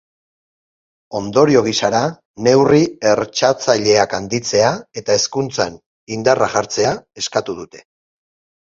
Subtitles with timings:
[1.19, 1.99] Ondorio gisara,
[2.47, 5.79] neurri hertsatzaileak handitzea eta hezkuntzan
[6.19, 7.89] indarra jartzea eskatu dute.